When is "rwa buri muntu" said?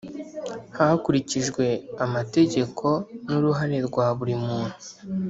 3.87-4.75